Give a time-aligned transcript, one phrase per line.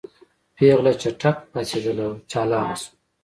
[0.55, 2.89] پېغله چټک پاڅېدله چالانه شوه.